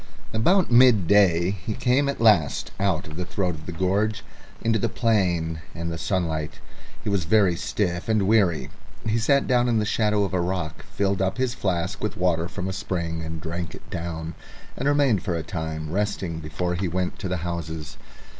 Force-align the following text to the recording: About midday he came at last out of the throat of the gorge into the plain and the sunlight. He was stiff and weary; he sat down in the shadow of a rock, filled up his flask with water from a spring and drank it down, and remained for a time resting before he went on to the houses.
About 0.33 0.71
midday 0.71 1.51
he 1.51 1.75
came 1.75 2.09
at 2.09 2.19
last 2.19 2.71
out 2.79 3.05
of 3.05 3.17
the 3.17 3.23
throat 3.23 3.53
of 3.53 3.67
the 3.67 3.71
gorge 3.71 4.23
into 4.59 4.79
the 4.79 4.89
plain 4.89 5.61
and 5.75 5.91
the 5.91 5.97
sunlight. 5.99 6.55
He 7.03 7.07
was 7.07 7.27
stiff 7.61 8.09
and 8.09 8.27
weary; 8.27 8.71
he 9.05 9.19
sat 9.19 9.45
down 9.45 9.67
in 9.69 9.77
the 9.77 9.85
shadow 9.85 10.23
of 10.23 10.33
a 10.33 10.41
rock, 10.41 10.83
filled 10.85 11.21
up 11.21 11.37
his 11.37 11.53
flask 11.53 12.01
with 12.01 12.17
water 12.17 12.47
from 12.47 12.67
a 12.67 12.73
spring 12.73 13.21
and 13.21 13.39
drank 13.39 13.75
it 13.75 13.87
down, 13.91 14.33
and 14.75 14.87
remained 14.89 15.21
for 15.21 15.35
a 15.35 15.43
time 15.43 15.91
resting 15.91 16.39
before 16.39 16.73
he 16.73 16.87
went 16.87 17.13
on 17.13 17.17
to 17.19 17.27
the 17.27 17.37
houses. 17.45 17.97